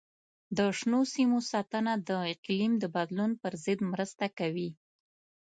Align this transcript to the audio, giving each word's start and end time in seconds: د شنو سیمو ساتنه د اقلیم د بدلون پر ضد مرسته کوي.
د 0.57 0.59
شنو 0.77 1.01
سیمو 1.13 1.39
ساتنه 1.51 1.93
د 2.07 2.09
اقلیم 2.33 2.73
د 2.79 2.85
بدلون 2.95 3.31
پر 3.41 3.53
ضد 3.63 3.79
مرسته 3.93 4.25
کوي. 4.39 4.69